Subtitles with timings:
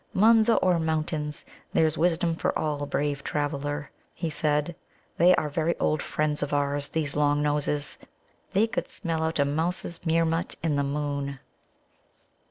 [0.15, 4.75] "Munza or Mountains, there's wisdom for all, brave traveller," he said.
[5.17, 7.99] "They are very old friends of ours, these Long noses;
[8.51, 11.37] they could smell out a mouse's Meermut in the moon."